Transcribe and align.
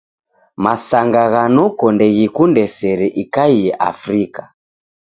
Masanga 0.65 1.23
gha 1.33 1.43
noko 1.59 1.85
ndeghikunde 1.99 2.63
sere 2.77 3.07
ikaie 3.27 3.67
Afrika. 3.93 4.43